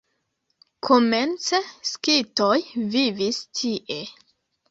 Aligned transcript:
Komence 0.87 1.59
skitoj 1.91 2.57
vivis 2.95 3.39
tie. 3.61 4.01